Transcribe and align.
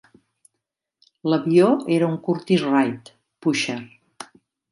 L'avió 1.33 1.67
era 1.97 2.09
un 2.13 2.17
Curtiss-Wright 2.29 3.13
"Pusher". 3.47 3.79